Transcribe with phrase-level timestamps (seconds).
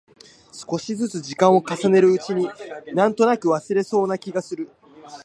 [0.51, 2.49] 少しづつ時間を重ねるうちに、
[2.95, 4.67] なんとなく忘れられそうな気がする。